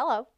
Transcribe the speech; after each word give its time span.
Hello. 0.00 0.28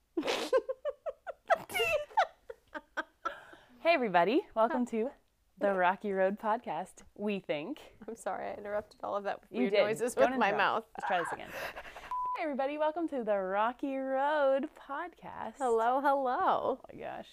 Hey, 3.83 3.91
everybody. 3.93 4.41
Welcome 4.57 4.87
to 4.87 5.11
the 5.59 5.75
Rocky 5.75 6.13
Road 6.13 6.39
podcast. 6.39 7.03
We 7.15 7.41
think. 7.41 7.77
I'm 8.09 8.17
sorry, 8.17 8.47
I 8.47 8.55
interrupted 8.55 9.01
all 9.05 9.17
of 9.17 9.25
that 9.25 9.39
with 9.43 9.53
You 9.53 9.59
weird 9.65 9.73
did. 9.75 9.81
noises 9.83 10.15
Don't 10.15 10.31
with 10.31 10.39
my 10.41 10.53
mouth. 10.53 10.85
Let's 10.97 11.07
try 11.09 11.19
this 11.19 11.29
again. 11.35 11.51
Hey, 12.39 12.45
everybody. 12.45 12.79
Welcome 12.79 13.07
to 13.09 13.23
the 13.23 13.37
Rocky 13.37 13.97
Road 13.99 14.69
podcast. 14.89 15.57
Hello, 15.59 16.01
hello. 16.03 16.79
Oh, 16.81 16.81
my 16.91 16.99
gosh. 16.99 17.27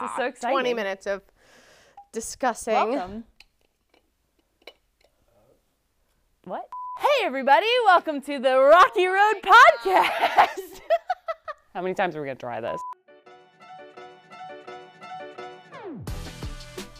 this 0.00 0.10
is 0.10 0.16
so 0.16 0.24
exciting. 0.26 0.54
20 0.54 0.72
minutes 0.72 1.06
of 1.06 1.20
discussing. 2.12 2.72
Welcome. 2.72 3.24
What? 6.44 6.66
Hey, 6.98 7.26
everybody. 7.26 7.66
Welcome 7.84 8.22
to 8.22 8.38
the 8.38 8.58
Rocky 8.58 9.06
Road 9.06 9.42
podcast. 9.42 10.80
How 11.74 11.82
many 11.82 11.94
times 11.94 12.16
are 12.16 12.20
we 12.20 12.26
going 12.26 12.36
to 12.36 12.40
try 12.40 12.60
this? 12.60 12.80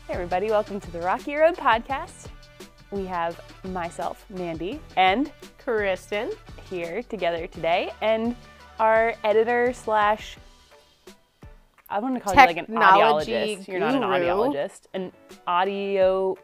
Hey, 0.06 0.14
everybody. 0.14 0.48
Welcome 0.48 0.78
to 0.78 0.90
the 0.92 1.00
Rocky 1.00 1.34
Road 1.34 1.56
podcast. 1.56 2.28
We 2.92 3.04
have 3.06 3.40
myself, 3.64 4.24
Mandy, 4.30 4.80
and 4.96 5.32
Kristin. 5.64 6.32
here 6.68 7.02
together 7.02 7.48
today, 7.48 7.92
and 8.00 8.36
our 8.78 9.14
editor 9.24 9.72
slash 9.72 10.36
I 11.88 11.98
want 11.98 12.14
to 12.14 12.20
call 12.20 12.32
you 12.32 12.38
like 12.38 12.56
an 12.56 12.66
Technology 12.66 13.32
audiologist. 13.32 13.66
You're 13.66 13.80
not 13.80 13.96
an 13.96 14.02
audiologist. 14.02 14.82
An 14.94 15.10
audio, 15.48 16.36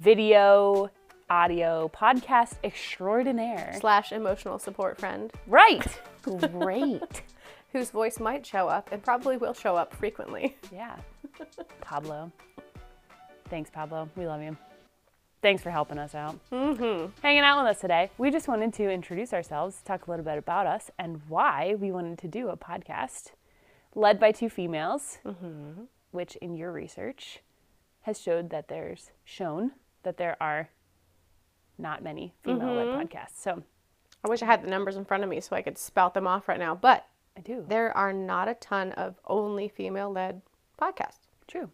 video, 0.00 0.90
audio 1.30 1.90
podcast 1.94 2.56
extraordinaire. 2.62 3.74
Slash 3.80 4.12
emotional 4.12 4.58
support 4.58 4.98
friend 4.98 5.32
Right. 5.46 5.98
Great. 6.22 7.22
whose 7.72 7.90
voice 7.90 8.20
might 8.20 8.44
show 8.44 8.68
up 8.68 8.90
and 8.92 9.02
probably 9.02 9.36
will 9.36 9.54
show 9.54 9.76
up 9.76 9.94
frequently. 9.94 10.56
yeah. 10.72 10.96
Pablo. 11.80 12.30
Thanks, 13.48 13.70
Pablo. 13.70 14.08
We 14.16 14.26
love 14.26 14.42
you. 14.42 14.56
Thanks 15.40 15.62
for 15.62 15.70
helping 15.70 15.98
us 15.98 16.14
out. 16.14 16.38
Mm-hmm. 16.52 17.10
hanging 17.20 17.42
out 17.42 17.62
with 17.62 17.70
us 17.72 17.80
today. 17.80 18.10
We 18.16 18.30
just 18.30 18.46
wanted 18.46 18.72
to 18.74 18.88
introduce 18.90 19.32
ourselves, 19.32 19.82
talk 19.84 20.06
a 20.06 20.10
little 20.10 20.24
bit 20.24 20.38
about 20.38 20.66
us, 20.66 20.90
and 20.98 21.20
why 21.28 21.74
we 21.74 21.90
wanted 21.90 22.18
to 22.18 22.28
do 22.28 22.50
a 22.50 22.56
podcast 22.56 23.32
led 23.96 24.20
by 24.20 24.30
two 24.30 24.48
females, 24.48 25.18
mm-hmm. 25.24 25.82
which 26.12 26.36
in 26.36 26.54
your 26.54 26.70
research 26.70 27.40
has 28.02 28.20
showed 28.20 28.50
that 28.50 28.68
there's 28.68 29.10
shown 29.24 29.72
that 30.04 30.16
there 30.16 30.36
are 30.40 30.68
not 31.76 32.04
many 32.04 32.34
female-led 32.44 32.86
podcasts. 32.86 33.42
So 33.42 33.64
I 34.24 34.28
wish 34.28 34.42
I 34.42 34.46
had 34.46 34.62
the 34.62 34.70
numbers 34.70 34.96
in 34.96 35.04
front 35.04 35.24
of 35.24 35.30
me 35.30 35.40
so 35.40 35.56
I 35.56 35.62
could 35.62 35.78
spout 35.78 36.14
them 36.14 36.26
off 36.26 36.48
right 36.48 36.58
now, 36.58 36.74
but 36.74 37.06
I 37.36 37.40
do. 37.40 37.64
there 37.68 37.96
are 37.96 38.12
not 38.12 38.48
a 38.48 38.54
ton 38.54 38.92
of 38.92 39.16
only 39.26 39.68
female 39.68 40.12
led 40.12 40.42
podcasts. 40.80 41.26
True. 41.48 41.68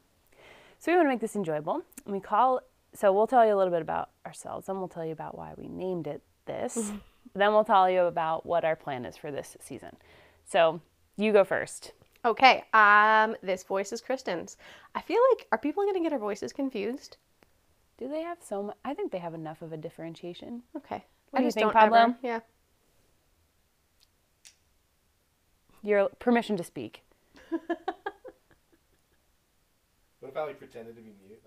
So 0.79 0.93
we 0.93 0.97
want 0.97 1.07
to 1.07 1.11
make 1.11 1.21
this 1.21 1.37
enjoyable. 1.37 1.83
And 2.05 2.15
we 2.15 2.21
call 2.21 2.61
so 2.95 3.13
we'll 3.13 3.27
tell 3.27 3.47
you 3.47 3.55
a 3.55 3.57
little 3.57 3.73
bit 3.73 3.83
about 3.83 4.11
ourselves, 4.27 4.67
then 4.67 4.79
we'll 4.79 4.89
tell 4.89 5.05
you 5.05 5.13
about 5.13 5.37
why 5.37 5.53
we 5.57 5.69
named 5.69 6.07
it 6.07 6.23
this. 6.47 6.93
then 7.35 7.53
we'll 7.53 7.65
tell 7.65 7.91
you 7.91 8.03
about 8.03 8.47
what 8.47 8.65
our 8.65 8.77
plan 8.77 9.05
is 9.05 9.17
for 9.17 9.31
this 9.31 9.57
season. 9.61 9.95
So 10.45 10.81
you 11.17 11.33
go 11.33 11.45
first. 11.45 11.93
Okay, 12.25 12.65
um, 12.73 13.37
this 13.43 13.63
voice 13.63 13.93
is 13.93 14.03
Kristin's. 14.03 14.57
I 14.95 15.01
feel 15.01 15.21
like, 15.31 15.47
are 15.53 15.59
people 15.59 15.85
going 15.85 15.95
to 15.95 16.01
get 16.01 16.13
our 16.13 16.19
voices 16.19 16.53
confused? 16.53 17.17
Do 17.97 18.09
they 18.09 18.23
have 18.23 18.39
so 18.41 18.65
much? 18.65 18.77
I 18.85 18.95
think 18.95 19.13
they 19.13 19.19
have 19.19 19.35
enough 19.35 19.63
of 19.63 19.73
a 19.73 19.77
differentiation. 19.77 20.63
Okay. 20.77 21.05
What 21.31 21.39
I 21.39 21.41
do 21.41 21.45
you 21.45 21.49
just 21.49 21.55
think, 21.57 21.65
don't 21.67 21.73
Pablo? 21.73 21.99
ever- 21.99 22.17
yeah. 22.23 22.41
Your 25.83 26.09
permission 26.19 26.57
to 26.57 26.65
speak. 26.65 27.03
What 30.21 30.31
if 30.31 30.37
I 30.37 30.43
like 30.47 30.59
pretended 30.59 30.97
to 30.97 31.01
be 31.01 31.13
mute? 31.25 31.41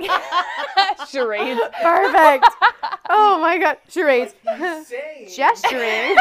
Charades. 1.10 1.60
Perfect. 1.82 2.46
oh 3.10 3.38
my 3.38 3.58
god. 3.58 3.76
Charades. 3.90 4.34
Gesturing. 5.36 6.16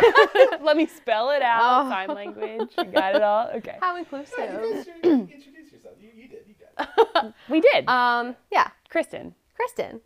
Let 0.62 0.76
me 0.76 0.86
spell 0.86 1.30
it 1.30 1.42
out. 1.42 1.86
Oh. 1.86 1.90
Sign 1.90 2.10
language. 2.10 2.72
You 2.78 2.84
got 2.92 3.16
it 3.16 3.22
all? 3.24 3.48
Okay. 3.56 3.78
How 3.80 3.94
You 3.94 4.00
inclusive. 4.00 4.36
guys 4.38 4.84
should 4.86 5.06
introduce 5.06 5.72
yourself. 5.72 5.96
You, 6.02 6.10
you 6.14 6.28
did. 6.28 6.44
You 6.46 6.56
got 6.76 7.26
it. 7.26 7.34
We 7.50 7.62
did. 7.62 7.88
Um, 7.88 8.36
yeah. 8.52 8.68
Kristin. 8.94 9.34
Kristin. 9.58 10.02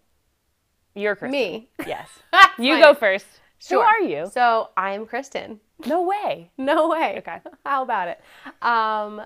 You're 0.97 1.16
Kristin. 1.16 1.31
Me. 1.31 1.69
Yes. 1.85 2.09
You 2.59 2.74
Fine. 2.74 2.81
go 2.81 2.94
first. 2.96 3.25
Sure. 3.59 3.84
Who 3.84 3.88
are 3.88 4.00
you? 4.08 4.30
So 4.34 4.69
I'm 4.75 5.06
Kristin. 5.06 5.59
No 5.85 6.02
way. 6.02 6.50
No 6.58 6.90
way. 6.90 7.16
Okay. 7.19 7.38
How 7.66 7.84
about 7.84 8.08
it? 8.08 8.19
Um, 8.63 9.22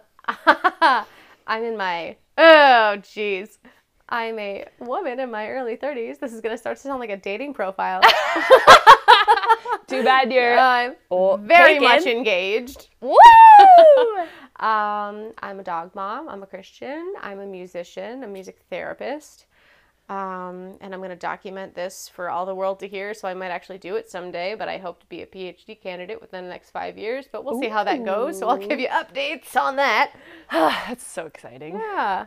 I'm 1.48 1.64
in 1.64 1.78
my 1.78 2.18
oh 2.38 2.98
jeez. 3.02 3.58
I'm 4.10 4.38
a 4.40 4.66
woman 4.80 5.22
in 5.22 5.32
my 5.32 5.48
early 5.48 5.78
30s. 5.78 6.20
This 6.20 6.34
is 6.34 6.42
gonna 6.42 6.58
start 6.58 6.76
to 6.76 6.84
sound 6.84 7.00
like 7.00 7.10
a 7.10 7.16
dating 7.18 7.54
profile. 7.54 8.02
Too 9.88 10.04
bad 10.04 10.32
you're 10.32 10.58
I'm 10.58 10.96
very 11.48 11.80
taken. 11.80 11.84
much 11.84 12.06
engaged. 12.06 12.90
Woo! 13.00 13.16
Um, 14.60 15.32
I'm 15.42 15.60
a 15.60 15.64
dog 15.64 15.96
mom. 15.96 16.28
I'm 16.28 16.44
a 16.44 16.46
Christian. 16.46 17.14
I'm 17.22 17.40
a 17.40 17.46
musician, 17.46 18.24
a 18.24 18.28
music 18.28 18.60
therapist. 18.70 19.46
Um, 20.12 20.78
and 20.82 20.94
I'm 20.94 21.00
going 21.00 21.12
to 21.12 21.16
document 21.16 21.74
this 21.74 22.10
for 22.14 22.30
all 22.30 22.46
the 22.46 22.54
world 22.54 22.82
to 22.82 22.88
hear. 22.88 23.14
So 23.14 23.30
I 23.30 23.34
might 23.34 23.48
actually 23.48 23.78
do 23.78 23.96
it 23.96 24.10
someday, 24.10 24.56
but 24.56 24.68
I 24.68 24.78
hope 24.78 25.00
to 25.00 25.06
be 25.06 25.22
a 25.22 25.26
PhD 25.26 25.80
candidate 25.82 26.20
within 26.20 26.44
the 26.44 26.50
next 26.50 26.72
five 26.72 26.98
years. 26.98 27.30
But 27.32 27.46
we'll 27.46 27.62
see 27.62 27.70
how 27.70 27.86
that 27.86 28.04
goes. 28.04 28.38
So 28.38 28.50
I'll 28.50 28.58
give 28.58 28.78
you 28.78 28.90
updates 28.90 29.56
on 29.56 29.78
that. 29.78 30.12
That's 30.52 31.08
so 31.08 31.28
exciting. 31.28 31.76
Yeah. 31.76 32.26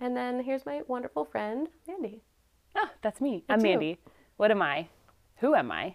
And 0.00 0.14
then 0.14 0.44
here's 0.44 0.66
my 0.66 0.82
wonderful 0.86 1.24
friend, 1.24 1.68
Mandy. 1.88 2.20
Oh, 2.76 2.90
that's 3.00 3.20
me. 3.20 3.44
I'm 3.48 3.60
you. 3.60 3.70
Mandy. 3.70 3.98
What 4.36 4.50
am 4.50 4.60
I? 4.60 4.88
Who 5.36 5.54
am 5.54 5.70
I? 5.70 5.94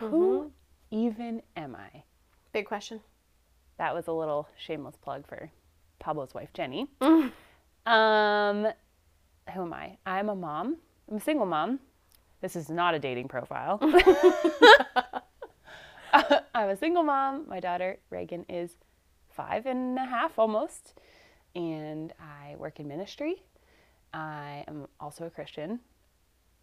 Mm-hmm. 0.00 0.06
Who 0.06 0.52
even 0.90 1.42
am 1.56 1.76
I? 1.76 2.04
Big 2.52 2.64
question. 2.64 3.00
That 3.76 3.94
was 3.94 4.06
a 4.06 4.12
little 4.12 4.48
shameless 4.56 4.96
plug 4.96 5.26
for 5.26 5.50
Pablo's 5.98 6.32
wife, 6.32 6.52
Jenny. 6.54 6.86
Mm. 7.02 7.32
Um, 7.84 8.68
who 9.54 9.62
am 9.62 9.72
I? 9.72 9.96
I'm 10.06 10.28
a 10.28 10.34
mom. 10.34 10.76
I'm 11.10 11.16
a 11.16 11.20
single 11.20 11.46
mom. 11.46 11.80
This 12.40 12.56
is 12.56 12.70
not 12.70 12.94
a 12.94 12.98
dating 12.98 13.28
profile. 13.28 13.78
I'm 16.54 16.68
a 16.70 16.76
single 16.76 17.02
mom. 17.02 17.46
My 17.48 17.60
daughter, 17.60 17.98
Reagan, 18.10 18.46
is 18.48 18.76
five 19.28 19.66
and 19.66 19.98
a 19.98 20.04
half 20.04 20.38
almost. 20.38 20.94
And 21.54 22.12
I 22.18 22.56
work 22.56 22.80
in 22.80 22.88
ministry. 22.88 23.42
I 24.12 24.64
am 24.68 24.86
also 24.98 25.26
a 25.26 25.30
Christian, 25.30 25.80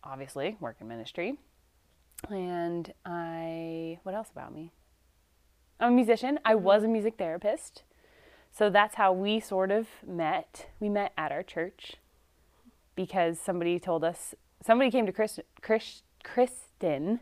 obviously, 0.04 0.58
work 0.60 0.78
in 0.82 0.88
ministry. 0.88 1.38
And 2.30 2.92
I, 3.06 4.00
what 4.04 4.16
else 4.16 4.30
about 4.32 4.54
me? 4.54 4.72
I'm 5.80 5.94
a 5.94 5.96
musician. 5.96 6.40
I 6.44 6.54
mm-hmm. 6.54 6.64
was 6.64 6.84
a 6.84 6.88
music 6.88 7.16
therapist. 7.18 7.84
So 8.52 8.70
that's 8.70 8.96
how 8.96 9.14
we 9.14 9.40
sort 9.40 9.72
of 9.72 9.88
met. 10.06 10.68
We 10.80 10.90
met 10.90 11.14
at 11.18 11.32
our 11.32 11.44
church 11.44 11.98
because 12.98 13.40
somebody 13.40 13.80
told 13.80 14.04
us, 14.04 14.36
somebody 14.62 14.92
came 14.92 15.06
to 15.06 15.14
Chris, 15.14 15.40
Chris, 15.62 16.02
Kristin 16.26 17.22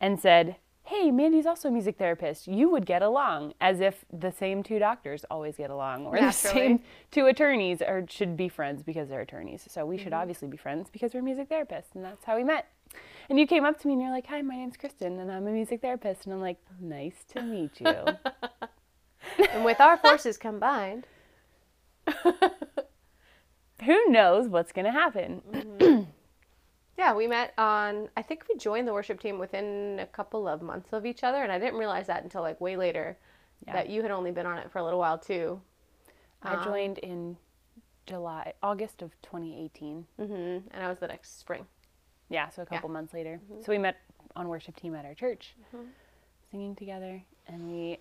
and 0.00 0.18
said, 0.18 0.56
Hey, 0.84 1.10
Mandy's 1.10 1.46
also 1.46 1.68
a 1.68 1.72
music 1.72 1.98
therapist. 1.98 2.46
You 2.46 2.70
would 2.70 2.86
get 2.86 3.02
along, 3.02 3.54
as 3.60 3.80
if 3.80 4.04
the 4.12 4.30
same 4.30 4.62
two 4.62 4.78
doctors 4.78 5.24
always 5.28 5.56
get 5.56 5.68
along, 5.68 6.06
or 6.06 6.16
the 6.16 6.30
same 6.30 6.80
two 7.10 7.26
attorneys 7.26 7.82
are, 7.82 8.04
should 8.08 8.36
be 8.36 8.48
friends 8.48 8.84
because 8.84 9.08
they're 9.08 9.20
attorneys. 9.20 9.66
So 9.68 9.84
we 9.84 9.98
should 9.98 10.12
mm-hmm. 10.12 10.20
obviously 10.20 10.46
be 10.46 10.56
friends 10.56 10.88
because 10.88 11.12
we're 11.12 11.22
music 11.22 11.48
therapists, 11.48 11.94
and 11.94 12.04
that's 12.04 12.24
how 12.24 12.36
we 12.36 12.44
met. 12.44 12.68
And 13.28 13.36
you 13.36 13.48
came 13.48 13.64
up 13.64 13.80
to 13.80 13.88
me 13.88 13.94
and 13.94 14.02
you're 14.02 14.12
like, 14.12 14.28
Hi, 14.28 14.40
my 14.42 14.54
name's 14.54 14.76
Kristin, 14.76 15.20
and 15.20 15.30
I'm 15.32 15.48
a 15.48 15.50
music 15.50 15.82
therapist. 15.82 16.24
And 16.24 16.32
I'm 16.32 16.40
like, 16.40 16.58
Nice 16.80 17.24
to 17.34 17.42
meet 17.42 17.80
you. 17.80 18.04
And 19.52 19.64
with 19.64 19.80
our 19.80 19.96
forces 19.96 20.36
combined, 20.38 21.06
Who 23.84 24.10
knows 24.10 24.48
what's 24.48 24.72
going 24.72 24.86
to 24.86 24.92
happen? 24.92 25.42
Mm-hmm. 25.52 26.02
yeah, 26.98 27.14
we 27.14 27.26
met 27.26 27.52
on, 27.58 28.08
I 28.16 28.22
think 28.22 28.44
we 28.48 28.56
joined 28.58 28.88
the 28.88 28.92
worship 28.92 29.20
team 29.20 29.38
within 29.38 29.98
a 30.00 30.06
couple 30.06 30.48
of 30.48 30.62
months 30.62 30.92
of 30.92 31.04
each 31.04 31.22
other. 31.22 31.42
And 31.42 31.52
I 31.52 31.58
didn't 31.58 31.78
realize 31.78 32.06
that 32.06 32.22
until 32.22 32.42
like 32.42 32.60
way 32.60 32.76
later 32.76 33.16
Yeah. 33.66 33.74
that 33.74 33.88
you 33.90 34.02
had 34.02 34.10
only 34.10 34.30
been 34.30 34.46
on 34.46 34.58
it 34.58 34.70
for 34.70 34.78
a 34.78 34.84
little 34.84 34.98
while 34.98 35.18
too. 35.18 35.60
I 36.42 36.54
um, 36.54 36.64
joined 36.64 36.98
in 36.98 37.36
July, 38.06 38.52
August 38.62 39.02
of 39.02 39.10
2018. 39.22 40.06
hmm 40.16 40.24
And 40.24 40.62
I 40.74 40.88
was 40.88 40.98
the 40.98 41.08
next 41.08 41.38
spring. 41.38 41.66
Yeah, 42.28 42.48
so 42.48 42.62
a 42.62 42.66
couple 42.66 42.88
months 42.88 43.14
later. 43.14 43.40
Mm-hmm. 43.44 43.62
So 43.62 43.72
we 43.72 43.78
met 43.78 43.96
on 44.34 44.48
worship 44.48 44.76
team 44.76 44.94
at 44.94 45.04
our 45.04 45.14
church, 45.14 45.54
mm-hmm. 45.74 45.86
singing 46.50 46.74
together, 46.74 47.22
and 47.46 47.70
we 47.70 47.98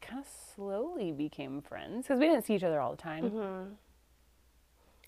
kind 0.00 0.18
of 0.18 0.26
slowly 0.54 1.12
became 1.12 1.62
friends 1.62 2.06
because 2.06 2.18
we 2.18 2.26
didn't 2.26 2.44
see 2.44 2.54
each 2.56 2.64
other 2.64 2.80
all 2.80 2.90
the 2.90 2.96
time. 3.02 3.76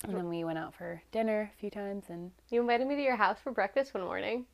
And 0.04 0.16
then 0.16 0.28
we 0.28 0.44
went 0.44 0.58
out 0.58 0.74
for 0.74 1.02
dinner 1.12 1.50
a 1.54 1.60
few 1.60 1.70
times, 1.70 2.04
and 2.08 2.30
You 2.50 2.60
invited 2.60 2.86
me 2.86 2.96
to 2.96 3.02
your 3.02 3.16
house 3.16 3.38
for 3.42 3.52
breakfast 3.52 3.94
one 3.94 4.04
morning. 4.04 4.46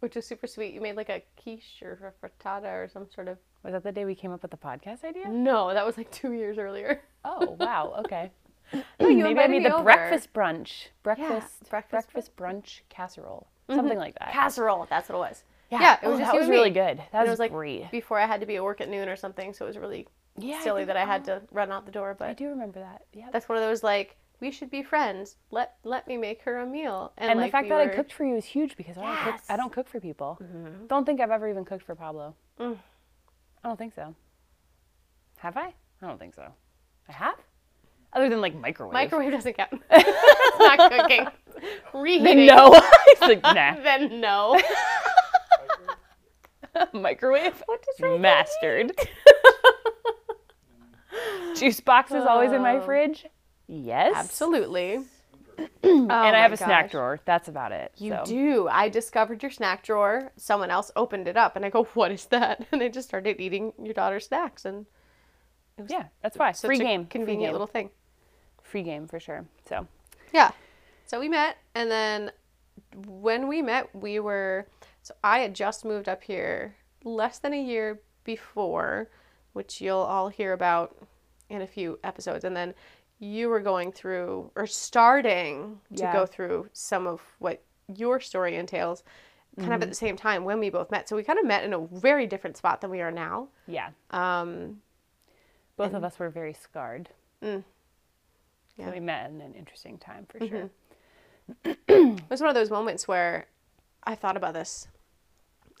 which 0.00 0.14
was 0.16 0.26
super 0.26 0.46
sweet. 0.46 0.74
You 0.74 0.80
made 0.80 0.96
like 0.96 1.08
a 1.08 1.22
quiche 1.42 1.82
or 1.82 2.12
a 2.22 2.26
frittata 2.26 2.64
or 2.84 2.88
some 2.92 3.06
sort 3.14 3.28
of. 3.28 3.38
Was 3.62 3.72
that 3.72 3.82
the 3.82 3.92
day 3.92 4.04
we 4.04 4.14
came 4.14 4.30
up 4.32 4.42
with 4.42 4.50
the 4.50 4.56
podcast 4.56 5.04
idea? 5.04 5.28
No, 5.28 5.72
that 5.74 5.84
was 5.86 5.96
like 5.96 6.10
two 6.10 6.32
years 6.32 6.58
earlier. 6.58 7.02
Oh, 7.24 7.56
wow. 7.58 7.94
Okay. 8.00 8.30
you 8.72 8.82
Maybe 9.22 9.38
I 9.40 9.46
made 9.48 9.64
the 9.64 9.74
over. 9.74 9.84
breakfast 9.84 10.32
brunch. 10.32 10.88
Breakfast 11.02 11.68
breakfast 11.70 11.90
breakfast 12.12 12.36
brunch 12.36 12.80
casserole. 12.88 13.46
Mm-hmm. 13.68 13.78
Something 13.78 13.98
like 13.98 14.18
that. 14.18 14.32
casserole. 14.32 14.86
That's 14.90 15.08
what 15.08 15.16
it 15.16 15.18
was. 15.18 15.42
yeah, 15.70 15.80
yeah, 15.80 15.92
it 15.94 15.98
oh, 16.04 16.10
was 16.10 16.16
oh, 16.16 16.22
just 16.22 16.32
that 16.32 16.38
was 16.40 16.48
really 16.48 16.70
me. 16.70 16.74
good. 16.74 17.02
That 17.12 17.22
was, 17.22 17.30
was 17.30 17.38
like 17.38 17.50
great. 17.52 17.90
before 17.90 18.18
I 18.20 18.26
had 18.26 18.40
to 18.40 18.46
be 18.46 18.56
at 18.56 18.62
work 18.64 18.80
at 18.80 18.88
noon 18.88 19.08
or 19.08 19.16
something, 19.16 19.52
so 19.52 19.64
it 19.64 19.68
was 19.68 19.78
really 19.78 20.06
Yeah, 20.38 20.56
I 20.58 20.62
silly 20.62 20.80
think- 20.80 20.88
that 20.88 20.96
I 20.96 21.04
had 21.04 21.24
to 21.24 21.42
run 21.50 21.72
out 21.72 21.86
the 21.86 21.92
door. 21.92 22.14
but 22.18 22.28
I 22.28 22.34
do 22.34 22.48
remember 22.48 22.78
that. 22.80 23.02
Yeah. 23.12 23.28
that's 23.32 23.48
one 23.48 23.58
of 23.58 23.64
those 23.64 23.82
like 23.82 24.16
we 24.40 24.50
should 24.50 24.70
be 24.70 24.82
friends. 24.82 25.36
Let 25.50 25.74
let 25.84 26.06
me 26.06 26.16
make 26.16 26.42
her 26.42 26.58
a 26.58 26.66
meal. 26.66 27.12
And, 27.18 27.30
And 27.30 27.40
like, 27.40 27.48
the 27.48 27.52
fact 27.52 27.64
we 27.64 27.68
that 27.70 27.80
I 27.80 27.88
cooked 27.88 28.12
for 28.12 28.24
you 28.24 28.36
is 28.36 28.44
huge 28.44 28.76
because 28.76 28.96
I 28.98 29.02
don't 29.02 29.16
cook. 29.24 29.34
I 29.34 29.52
Mm-hmm. 29.52 29.56
don't 29.56 29.72
cook 29.72 29.88
for 29.88 30.00
people. 30.00 30.38
Don't 30.88 31.04
think 31.04 31.20
I've 31.20 31.30
ever 31.30 31.48
even 31.48 31.64
cooked 31.64 31.84
for 31.84 31.94
Pablo. 31.94 32.34
Mm. 32.60 32.76
I 33.64 33.68
don't 33.68 33.76
think 33.78 33.94
so. 33.94 34.14
Have 35.38 35.56
I? 35.56 35.74
I 36.02 36.06
don't 36.06 36.18
think 36.18 36.34
so. 36.34 36.44
I 37.08 37.12
have. 37.12 37.36
Other 38.12 38.28
than 38.28 38.40
like 38.40 38.54
microwave. 38.54 38.92
microwave 38.94 39.32
doesn't 39.32 39.56
count. 39.56 39.72
it's 39.90 40.58
not 40.58 40.90
cooking. 40.90 41.26
Reheating. 41.92 42.24
Then 42.46 42.46
no. 42.46 42.80
Like 43.20 43.42
nah. 43.42 43.74
then 43.82 44.20
no. 44.20 44.60
microwave. 46.92 47.62
What 47.66 47.82
does 47.98 48.20
Mastered. 48.20 48.92
Juice 51.56 51.80
box 51.80 52.10
is 52.12 52.24
always 52.26 52.52
in 52.52 52.60
my 52.62 52.76
Oh. 52.76 52.80
fridge. 52.82 53.26
Yes. 53.66 54.12
Absolutely. 54.16 55.00
Oh 55.84 55.98
and 55.98 56.12
I 56.12 56.40
have 56.40 56.52
a 56.52 56.56
snack 56.56 56.90
drawer. 56.90 57.20
That's 57.24 57.48
about 57.48 57.72
it. 57.72 57.92
You 57.96 58.10
so. 58.10 58.24
do. 58.26 58.68
I 58.68 58.88
discovered 58.88 59.42
your 59.42 59.50
snack 59.50 59.82
drawer. 59.82 60.32
Someone 60.36 60.70
else 60.70 60.90
opened 60.96 61.28
it 61.28 61.36
up, 61.36 61.56
and 61.56 61.64
I 61.64 61.70
go, 61.70 61.84
"What 61.94 62.10
is 62.10 62.26
that?" 62.26 62.66
And 62.72 62.80
they 62.80 62.88
just 62.88 63.08
started 63.08 63.40
eating 63.40 63.72
your 63.82 63.94
daughter's 63.94 64.26
snacks, 64.26 64.64
and 64.64 64.84
it 65.78 65.82
was 65.82 65.90
Yeah, 65.90 66.04
that's 66.22 66.36
why 66.36 66.52
Free 66.52 66.76
a 66.76 66.78
game. 66.78 67.02
Free 67.04 67.10
convenient 67.10 67.48
game. 67.48 67.52
little 67.52 67.66
thing. 67.66 67.90
Free 68.62 68.82
game 68.82 69.06
for 69.06 69.18
sure. 69.18 69.46
So 69.68 69.86
Yeah. 70.32 70.50
So 71.06 71.20
we 71.20 71.28
met, 71.28 71.56
and 71.74 71.90
then 71.90 72.32
when 73.06 73.48
we 73.48 73.62
met, 73.62 73.94
we 73.94 74.20
were. 74.20 74.66
So 75.02 75.14
I 75.22 75.38
had 75.38 75.54
just 75.54 75.84
moved 75.84 76.08
up 76.08 76.24
here 76.24 76.76
less 77.04 77.38
than 77.38 77.54
a 77.54 77.62
year 77.62 78.00
before, 78.24 79.08
which 79.52 79.80
you'll 79.80 79.98
all 79.98 80.28
hear 80.28 80.52
about 80.52 80.96
in 81.48 81.62
a 81.62 81.66
few 81.66 81.98
episodes. 82.02 82.44
And 82.44 82.56
then 82.56 82.74
you 83.18 83.48
were 83.48 83.60
going 83.60 83.92
through, 83.92 84.50
or 84.56 84.66
starting 84.66 85.80
to 85.94 86.02
Yeah. 86.02 86.12
go 86.12 86.26
through 86.26 86.68
some 86.72 87.06
of 87.06 87.20
what 87.38 87.62
your 87.94 88.20
story 88.20 88.56
entails, 88.56 89.02
kind 89.58 89.72
of 89.72 89.80
at 89.82 89.88
the 89.88 89.94
same 89.94 90.16
time 90.16 90.44
when 90.44 90.58
we 90.60 90.68
both 90.70 90.90
met. 90.90 91.08
So 91.08 91.16
we 91.16 91.22
kind 91.24 91.38
of 91.38 91.46
met 91.46 91.64
in 91.64 91.72
a 91.72 91.78
very 91.80 92.26
different 92.26 92.56
spot 92.58 92.80
than 92.82 92.90
we 92.90 93.00
are 93.00 93.10
now. 93.12 93.48
yeah, 93.66 93.90
Um, 94.10 94.82
both 95.76 95.94
of 95.94 96.04
us 96.04 96.18
were 96.18 96.28
very 96.30 96.52
scarred. 96.52 97.08
Mm. 97.42 97.62
So 98.76 98.82
Yeah. 98.82 98.90
we 98.90 99.00
met 99.00 99.30
in 99.30 99.40
an 99.40 99.54
interesting 99.54 99.96
time 99.98 100.26
for 100.26 100.46
sure. 100.46 100.70
it 101.64 102.22
was 102.28 102.40
one 102.40 102.48
of 102.50 102.54
those 102.54 102.70
moments 102.70 103.08
where 103.08 103.46
I 104.04 104.14
thought 104.14 104.36
about 104.36 104.52
this. 104.54 104.88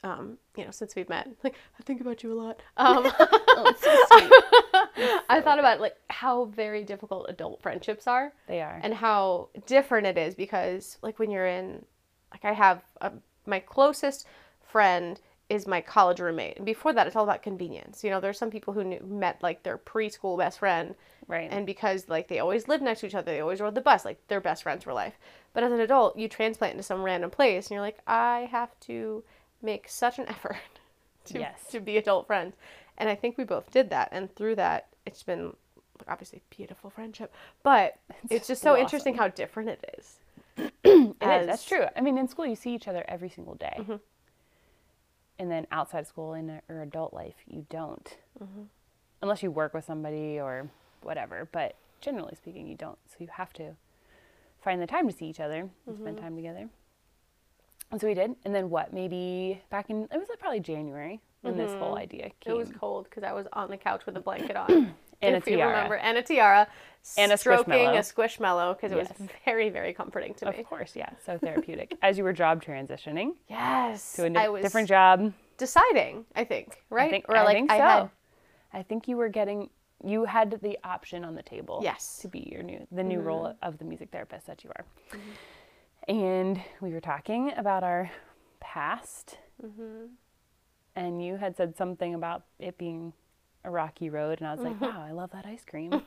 Um, 0.02 0.38
you 0.56 0.64
know, 0.64 0.70
since 0.70 0.94
we've 0.94 1.08
met, 1.08 1.28
like 1.42 1.56
I 1.78 1.82
think 1.82 2.00
about 2.00 2.22
you 2.22 2.32
a 2.32 2.38
lot. 2.40 2.60
Um, 2.76 3.04
I 5.28 5.40
thought 5.40 5.58
about 5.58 5.80
like 5.80 5.96
how 6.08 6.46
very 6.46 6.82
difficult 6.84 7.26
adult 7.28 7.62
friendships 7.62 8.06
are, 8.06 8.32
They 8.46 8.60
are. 8.60 8.80
and 8.82 8.94
how 8.94 9.48
different 9.66 10.06
it 10.06 10.18
is 10.18 10.34
because 10.34 10.98
like 11.02 11.18
when 11.18 11.30
you're 11.30 11.46
in, 11.46 11.84
like 12.32 12.44
I 12.44 12.52
have 12.52 12.82
a, 13.00 13.12
my 13.46 13.58
closest 13.60 14.26
friend 14.62 15.20
is 15.48 15.66
my 15.66 15.80
college 15.80 16.18
roommate, 16.18 16.56
and 16.56 16.66
before 16.66 16.92
that, 16.92 17.06
it's 17.06 17.14
all 17.14 17.22
about 17.22 17.40
convenience. 17.42 18.02
You 18.02 18.10
know, 18.10 18.20
there's 18.20 18.36
some 18.38 18.50
people 18.50 18.74
who 18.74 18.82
knew, 18.82 19.00
met 19.06 19.40
like 19.42 19.62
their 19.62 19.78
preschool 19.78 20.36
best 20.36 20.58
friend, 20.58 20.96
right. 21.28 21.48
and 21.52 21.64
because 21.64 22.08
like 22.08 22.26
they 22.28 22.40
always 22.40 22.66
lived 22.66 22.82
next 22.82 23.00
to 23.00 23.06
each 23.06 23.14
other 23.14 23.30
they 23.32 23.40
always 23.40 23.60
rode 23.60 23.74
the 23.76 23.80
bus 23.80 24.04
like 24.04 24.18
they're 24.28 24.40
best 24.40 24.62
friends 24.64 24.82
for 24.84 24.92
life 24.92 25.14
but 25.52 25.62
as 25.62 25.72
an 25.72 25.80
adult 25.80 26.16
you 26.18 26.28
transplant 26.28 26.72
into 26.72 26.82
some 26.82 27.02
random 27.02 27.30
place 27.30 27.66
and 27.66 27.72
you're 27.72 27.80
like 27.80 27.98
i 28.06 28.48
have 28.50 28.78
to 28.80 29.22
make 29.62 29.88
such 29.88 30.18
an 30.18 30.26
effort 30.28 30.56
to, 31.24 31.38
Yes. 31.40 31.60
to 31.70 31.80
be 31.80 31.96
adult 31.96 32.26
friends 32.26 32.54
and 32.98 33.08
i 33.08 33.14
think 33.14 33.36
we 33.38 33.44
both 33.44 33.70
did 33.70 33.90
that 33.90 34.08
and 34.12 34.34
through 34.34 34.54
that 34.54 34.88
it's 35.06 35.22
been 35.22 35.54
obviously 36.08 36.42
beautiful 36.50 36.90
friendship 36.90 37.32
but 37.62 37.96
it's 38.30 38.46
just 38.48 38.60
so 38.62 38.70
blossomed. 38.70 38.84
interesting 38.84 39.14
how 39.16 39.28
different 39.28 39.68
it 39.70 39.94
is 39.98 40.18
It 41.18 41.40
is. 41.42 41.46
That's 41.46 41.64
true. 41.64 41.84
I 41.96 42.00
mean, 42.00 42.16
in 42.18 42.28
school, 42.28 42.46
you 42.46 42.56
see 42.56 42.74
each 42.74 42.88
other 42.88 43.04
every 43.08 43.28
single 43.28 43.54
day. 43.56 43.74
Mm-hmm. 43.78 43.96
And 45.38 45.50
then 45.50 45.66
outside 45.70 46.00
of 46.00 46.06
school, 46.06 46.32
in 46.34 46.60
your 46.68 46.82
adult 46.82 47.12
life, 47.12 47.34
you 47.46 47.66
don't. 47.68 48.16
Mm-hmm. 48.42 48.62
Unless 49.22 49.42
you 49.42 49.50
work 49.50 49.74
with 49.74 49.84
somebody 49.84 50.40
or 50.40 50.70
whatever. 51.02 51.48
But 51.50 51.74
generally 52.00 52.34
speaking, 52.36 52.66
you 52.66 52.74
don't. 52.76 52.98
So 53.06 53.16
you 53.20 53.28
have 53.32 53.52
to 53.54 53.76
find 54.62 54.80
the 54.80 54.86
time 54.86 55.06
to 55.08 55.14
see 55.14 55.26
each 55.26 55.40
other 55.40 55.60
and 55.60 55.70
Mm-hmm. 55.88 56.02
spend 56.02 56.18
time 56.18 56.36
together. 56.36 56.68
And 57.90 58.00
so 58.00 58.06
we 58.06 58.14
did. 58.14 58.34
And 58.44 58.54
then 58.54 58.70
what? 58.70 58.92
Maybe 58.92 59.62
back 59.70 59.90
in, 59.90 60.04
it 60.04 60.18
was 60.18 60.28
like 60.28 60.38
probably 60.38 60.60
January 60.60 61.20
when 61.46 61.56
this 61.56 61.72
whole 61.74 61.96
idea 61.96 62.24
came. 62.24 62.30
Mm-hmm. 62.40 62.50
it 62.52 62.54
was 62.56 62.70
cold 62.78 63.04
because 63.04 63.22
i 63.24 63.32
was 63.32 63.46
on 63.52 63.70
the 63.70 63.76
couch 63.76 64.04
with 64.06 64.16
a 64.16 64.20
blanket 64.20 64.56
on 64.56 64.94
And 65.22 65.34
a 65.34 65.38
if 65.38 65.46
you 65.46 65.56
tiara. 65.56 65.70
remember 65.70 65.94
and 65.96 66.18
a 66.18 66.22
tiara 66.22 66.66
And 67.16 67.32
a 67.32 67.38
stroking 67.38 67.72
squishmallow. 67.72 67.98
a 67.98 68.12
squishmallow 68.12 68.76
because 68.76 68.92
it 68.92 68.96
Yes. 68.98 69.08
was 69.18 69.28
very 69.46 69.70
very 69.70 69.92
comforting 69.94 70.34
to 70.34 70.50
me 70.50 70.58
Of 70.60 70.66
course, 70.66 70.94
yeah. 70.94 71.08
So 71.24 71.38
therapeutic. 71.38 71.96
As 72.02 72.18
you 72.18 72.24
were 72.24 72.34
job 72.34 72.62
transitioning 72.62 73.30
yes 73.48 74.12
to 74.16 74.26
a 74.26 74.30
I 74.38 74.60
different 74.60 74.88
job. 74.88 75.32
deciding, 75.56 76.26
I 76.34 76.44
think, 76.44 76.82
right? 76.90 77.08
I 77.08 77.10
think, 77.10 77.24
or 77.30 77.36
I 77.38 77.44
like 77.44 77.56
think 77.56 77.70
I 77.70 77.78
so. 77.78 77.82
had 77.84 78.10
I 78.74 78.82
think 78.82 79.08
you 79.08 79.16
were 79.16 79.30
getting 79.30 79.70
you 80.04 80.26
had 80.26 80.58
the 80.62 80.76
option 80.84 81.24
on 81.24 81.34
the 81.34 81.42
table. 81.42 81.80
Yes. 81.82 82.02
Mm-hmm. 82.18 82.22
To 82.22 82.28
be 82.28 82.48
your 82.52 82.62
new 82.62 82.86
the 82.92 83.02
new 83.02 83.20
role 83.20 83.54
of 83.62 83.78
the 83.78 83.86
music 83.86 84.10
therapist 84.12 84.46
that 84.48 84.62
you 84.64 84.70
are. 84.76 84.84
And 86.08 86.60
we 86.82 86.92
were 86.92 87.00
talking 87.00 87.52
about 87.56 87.82
our 87.82 88.10
past. 88.60 89.38
Mm-hmm. 89.64 90.06
And 90.96 91.24
you 91.24 91.36
had 91.36 91.56
said 91.56 91.76
something 91.76 92.14
about 92.14 92.42
it 92.58 92.76
being 92.78 93.12
a 93.64 93.70
rocky 93.70 94.10
road, 94.10 94.38
and 94.40 94.48
I 94.48 94.54
was 94.54 94.64
like, 94.64 94.74
Mm-hmm. 94.74 94.84
"Wow, 94.86 95.04
I 95.06 95.12
love 95.12 95.30
that 95.32 95.46
ice 95.46 95.64
cream." 95.64 95.92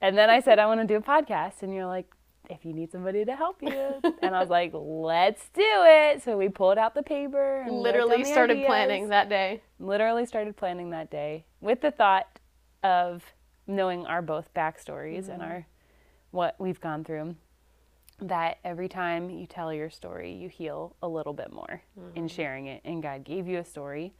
and 0.00 0.16
then 0.16 0.30
I 0.30 0.40
said, 0.40 0.58
"I 0.58 0.66
want 0.66 0.80
to 0.80 0.86
do 0.86 0.96
a 0.96 1.00
podcast," 1.02 1.62
and 1.62 1.74
you're 1.74 1.86
like, 1.86 2.06
"If 2.48 2.64
you 2.64 2.72
need 2.72 2.90
somebody 2.92 3.24
to 3.24 3.34
help 3.36 3.62
you," 3.62 4.00
and 4.22 4.34
I 4.34 4.40
was 4.40 4.48
like, 4.48 4.70
"Let's 4.74 5.48
do 5.50 5.62
it." 5.64 6.22
So 6.22 6.36
we 6.38 6.48
pulled 6.48 6.78
out 6.78 6.94
the 6.94 7.02
paper 7.02 7.62
and 7.62 7.74
literally 7.74 8.24
started 8.24 8.54
ideas 8.54 8.66
planning 8.68 9.08
that 9.10 9.28
day. 9.28 9.62
literally 9.78 10.26
started 10.26 10.56
planning 10.56 10.90
that 10.90 11.10
day 11.10 11.44
with 11.60 11.80
the 11.80 11.90
thought 11.90 12.38
of 12.82 13.24
knowing 13.66 14.06
our 14.06 14.22
both 14.22 14.52
backstories 14.54 15.28
and 15.28 15.42
our 15.42 15.66
what 16.30 16.54
we've 16.58 16.80
gone 16.80 17.04
through 17.04 17.34
that 18.20 18.58
every 18.64 18.88
time 18.88 19.30
you 19.30 19.46
tell 19.46 19.72
your 19.72 19.90
story 19.90 20.32
you 20.32 20.48
heal 20.48 20.96
a 21.02 21.08
little 21.08 21.32
bit 21.32 21.52
more 21.52 21.82
in 21.96 22.24
mm-hmm. 22.24 22.26
sharing 22.26 22.66
it. 22.66 22.80
And 22.84 23.02
god 23.02 23.24
gave 23.24 23.46
you 23.46 23.58
a 23.58 23.64
story 23.64 24.14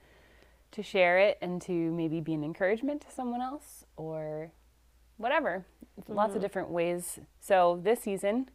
to 0.73 0.83
share 0.83 1.19
it 1.19 1.39
and 1.41 1.61
to 1.63 1.73
maybe 1.73 2.21
be 2.21 2.35
an 2.35 2.45
encouragement 2.45 3.01
to 3.03 3.11
someone 3.11 3.41
else 3.41 3.85
or 3.97 4.53
whatever. 5.17 5.67
Lots 6.07 6.31
of 6.31 6.35
mm-hmm. 6.35 6.43
different 6.43 6.71
ways. 6.71 7.19
So 7.41 7.81
this 7.83 8.01
season 8.01 8.51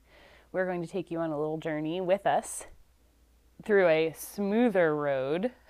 we're 0.51 0.65
going 0.65 0.83
to 0.83 0.87
take 0.87 1.09
you 1.11 1.19
on 1.19 1.31
a 1.31 1.39
little 1.39 1.57
journey 1.57 1.99
with 1.99 2.25
us 2.27 2.67
through 3.65 3.87
a 3.87 4.13
smoother 4.15 4.95
road. 4.95 5.51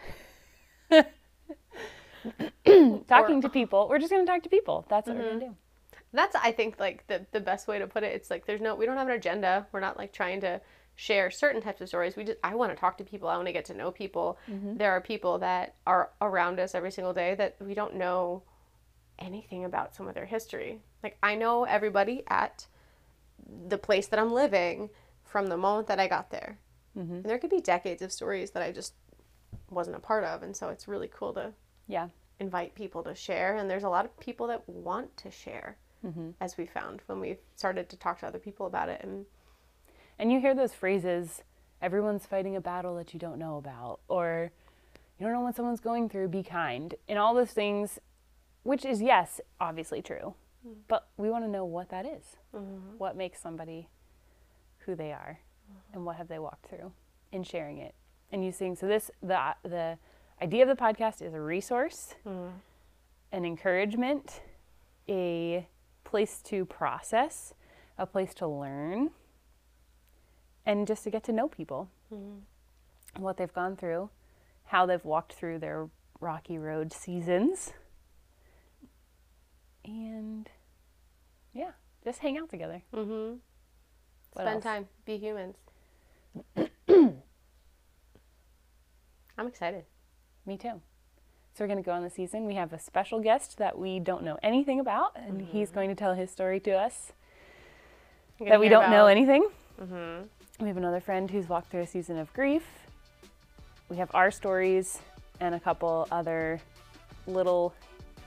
Talking 3.08 3.42
to 3.42 3.50
people. 3.50 3.88
We're 3.90 4.00
just 4.00 4.12
going 4.12 4.26
to 4.26 4.32
talk 4.32 4.44
to 4.44 4.50
people. 4.50 4.86
That's 4.90 5.08
what 5.08 5.18
we're 5.18 5.24
going 5.24 5.40
to 5.40 5.46
mm-hmm. 5.46 5.54
do. 5.54 5.58
That's 6.14 6.36
I 6.36 6.52
think 6.52 6.80
like 6.80 7.08
the 7.08 7.26
the 7.32 7.40
best 7.40 7.68
way 7.68 7.80
to 7.80 7.88
put 7.88 8.04
it. 8.04 8.14
It's 8.14 8.30
like 8.30 8.46
there's 8.46 8.62
no 8.62 8.76
we 8.76 8.86
don't 8.86 8.98
have 8.98 9.08
an 9.08 9.14
agenda. 9.16 9.68
We're 9.72 9.80
not 9.80 9.98
like 9.98 10.14
trying 10.14 10.42
to 10.42 10.62
share 10.96 11.32
certain 11.32 11.62
types 11.62 11.82
of 11.82 11.88
stories. 11.88 12.16
We 12.16 12.24
just 12.24 12.38
I 12.44 12.54
want 12.56 12.72
to 12.72 12.78
talk 12.78 12.98
to 13.00 13.04
people. 13.04 13.28
I 13.30 13.36
want 13.36 13.48
to 13.48 13.54
get 13.54 13.66
to 13.66 13.74
know 13.74 13.92
people. 13.92 14.38
Mm-hmm. 14.50 14.78
There 14.78 14.92
are 14.92 15.02
people 15.02 15.40
that 15.40 15.76
are 15.88 16.12
around 16.22 16.60
us 16.60 16.76
every 16.76 16.92
single 16.92 17.14
day 17.14 17.34
that 17.36 17.56
we 17.60 17.74
don't 17.74 17.96
know 17.96 18.44
anything 19.20 19.66
about 19.66 19.96
some 19.96 20.08
of 20.08 20.14
their 20.16 20.26
history. 20.26 20.80
Like 21.02 21.18
I 21.24 21.36
know 21.36 21.64
everybody 21.64 22.24
at 22.28 22.68
the 23.68 23.78
place 23.78 24.08
that 24.08 24.20
I'm 24.20 24.32
living 24.34 24.90
from 25.24 25.48
the 25.48 25.58
moment 25.58 25.88
that 25.88 26.00
I 26.00 26.08
got 26.08 26.30
there. 26.30 26.58
Mm-hmm. 26.98 27.14
And 27.16 27.26
there 27.26 27.40
could 27.40 27.50
be 27.50 27.60
decades 27.60 28.02
of 28.04 28.12
stories 28.12 28.52
that 28.52 28.62
I 28.64 28.72
just 28.72 28.94
wasn't 29.70 29.96
a 29.96 30.00
part 30.00 30.24
of, 30.24 30.44
and 30.44 30.56
so 30.56 30.70
it's 30.70 30.88
really 30.88 31.10
cool 31.12 31.34
to 31.34 31.54
Yeah. 31.88 32.10
invite 32.40 32.76
people 32.76 33.02
to 33.04 33.16
share. 33.16 33.56
And 33.58 33.68
there's 33.70 33.84
a 33.84 33.90
lot 33.90 34.06
of 34.06 34.20
people 34.20 34.48
that 34.48 34.68
want 34.70 35.16
to 35.18 35.32
share, 35.32 35.78
Mm-hmm. 36.06 36.32
as 36.42 36.58
we 36.58 36.66
found 36.66 37.02
when 37.08 37.20
we 37.20 37.38
started 37.56 37.90
to 37.90 37.96
talk 37.98 38.20
to 38.20 38.28
other 38.28 38.40
people 38.40 38.66
about 38.66 38.90
it. 38.90 39.02
And 39.04 39.26
And 40.20 40.32
you 40.32 40.40
hear 40.40 40.54
those 40.54 40.74
phrases, 40.74 41.42
everyone's 41.82 42.26
fighting 42.26 42.56
a 42.56 42.62
battle 42.62 42.96
that 42.98 43.14
you 43.14 43.20
don't 43.20 43.40
know 43.40 43.58
about, 43.58 44.00
or 44.08 44.52
you 45.18 45.26
don't 45.26 45.34
know 45.34 45.42
what 45.42 45.56
someone's 45.56 45.80
going 45.80 46.10
through, 46.10 46.28
be 46.28 46.44
kind, 46.44 46.96
and 47.08 47.18
all 47.18 47.34
those 47.34 47.52
things, 47.52 48.00
which 48.64 48.84
is, 48.86 49.02
yes, 49.02 49.40
obviously 49.60 50.02
true. 50.02 50.36
Mm-hmm. 50.66 50.80
But 50.88 51.08
we 51.18 51.30
want 51.30 51.46
to 51.46 51.50
know 51.50 51.66
what 51.66 51.90
that 51.90 52.06
is. 52.06 52.38
Mm-hmm. 52.56 52.98
What 52.98 53.16
makes 53.16 53.40
somebody 53.42 53.90
who 54.86 54.96
they 54.96 55.12
are, 55.14 55.40
and 55.94 56.06
what 56.06 56.18
have 56.18 56.28
they 56.28 56.40
walked 56.40 56.68
through. 56.68 56.92
and 57.32 57.48
sharing 57.48 57.80
it 57.80 57.96
and 58.32 58.44
using 58.46 58.76
so 58.76 58.86
this 58.88 59.10
the 59.22 59.56
the 59.64 59.98
idea 60.42 60.62
of 60.64 60.70
the 60.70 60.76
podcast 60.76 61.22
is 61.22 61.34
a 61.34 61.40
resource, 61.42 62.16
an 63.32 63.46
encouragement, 63.46 64.42
a 65.10 65.68
place 66.14 66.44
to 66.44 66.64
process, 66.64 67.56
a 67.98 68.06
place 68.06 68.36
to 68.36 68.46
learn, 68.46 69.10
and 70.64 70.86
just 70.86 71.04
to 71.04 71.10
get 71.10 71.24
to 71.24 71.32
know 71.32 71.48
people, 71.48 71.90
what 73.18 73.38
they've 73.38 73.52
gone 73.52 73.76
through, 73.76 74.12
how 74.66 74.86
they've 74.86 75.04
walked 75.04 75.34
through 75.34 75.58
their 75.58 75.90
rocky 76.20 76.60
road 76.60 76.94
seasons, 76.94 77.74
and 79.84 80.52
yeah, 81.52 81.72
just 82.04 82.20
hang 82.20 82.38
out 82.38 82.48
together. 82.48 82.84
Mm-hmm. 82.94 83.38
Spend 84.34 84.50
else? 84.50 84.64
time. 84.64 84.88
Be 85.06 85.18
humans. 85.18 85.56
I'm 86.88 87.24
excited. 89.48 89.86
Me 90.46 90.58
too. 90.58 90.80
So 91.54 91.64
we're 91.64 91.68
going 91.68 91.78
to 91.84 91.86
go 91.86 91.92
on 91.92 92.02
the 92.04 92.10
season. 92.10 92.46
We 92.46 92.56
have 92.56 92.74
a 92.74 92.80
special 92.80 93.20
guest 93.20 93.58
that 93.60 93.78
we 93.78 94.00
don't 94.00 94.24
know 94.24 94.40
anything 94.42 94.80
about, 94.80 95.12
and 95.16 95.40
he's 95.42 95.70
going 95.70 95.90
to 95.90 95.96
tell 95.96 96.16
his 96.16 96.32
story 96.32 96.60
to 96.62 96.72
us 96.72 97.12
that 98.40 98.60
we 98.60 98.70
don't 98.70 98.90
know 98.90 99.04
about- 99.06 99.12
anything. 99.12 99.48
Mhm. 99.80 100.28
We 100.60 100.68
have 100.68 100.78
another 100.78 101.00
friend 101.00 101.30
who's 101.30 101.48
walked 101.50 101.70
through 101.70 101.82
a 101.82 101.88
season 101.88 102.18
of 102.18 102.32
grief. 102.34 102.64
We 103.90 103.98
have 103.98 104.10
our 104.16 104.32
stories 104.32 105.00
and 105.40 105.54
a 105.54 105.60
couple 105.60 106.08
other 106.12 106.60
little 107.28 107.74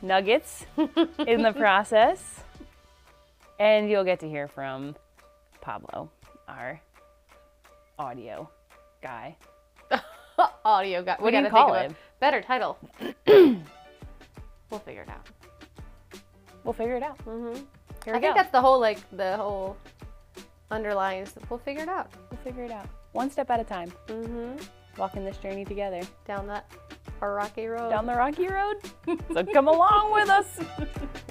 nuggets 0.03 0.65
in 1.19 1.43
the 1.43 1.53
process. 1.53 2.43
And 3.59 3.89
you'll 3.91 4.05
get 4.05 4.21
to 4.21 4.29
hear 4.29 4.47
from 4.49 4.95
Pablo, 5.61 6.11
our 6.47 6.81
audio 7.99 8.49
guy. 9.03 9.37
Audio 10.65 11.03
guy. 11.03 11.17
What 11.19 11.31
do 11.31 11.39
you 11.39 11.49
call 11.49 11.73
think 11.73 11.77
of 11.77 11.83
a 11.83 11.89
him? 11.89 11.97
Better 12.21 12.41
title. 12.41 12.79
we'll 13.27 14.81
figure 14.85 15.03
it 15.03 15.09
out. 15.09 15.27
We'll 16.65 16.73
figure 16.73 16.97
it 16.97 17.03
out. 17.03 17.19
Mm-hmm. 17.19 17.63
Here 18.05 18.15
I 18.15 18.21
think 18.21 18.35
go. 18.35 18.35
that's 18.35 18.51
the 18.53 18.61
whole 18.61 18.81
like 18.81 18.99
the 19.13 19.37
whole 19.37 19.77
underlying. 20.71 21.23
is 21.23 21.35
We'll 21.51 21.59
figure 21.59 21.83
it 21.83 21.89
out. 21.89 22.11
We'll 22.31 22.41
figure 22.41 22.65
it 22.65 22.71
out. 22.71 22.89
One 23.13 23.31
step 23.31 23.51
at 23.51 23.61
a 23.61 23.65
time. 23.65 23.93
Mm-hmm. 24.09 24.65
Walking 24.97 25.25
this 25.25 25.37
journey 25.39 25.65
together. 25.65 26.01
Down 26.27 26.47
that 26.49 26.71
rocky 27.21 27.67
road. 27.67 27.91
down 27.91 28.07
the 28.07 28.15
rocky 28.15 28.49
road. 28.49 28.77
so 29.33 29.45
come 29.45 29.69
along 29.69 30.13
with 30.13 30.29
us. 30.29 30.59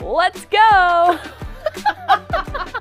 Let's 0.02 0.46
go. 0.46 1.20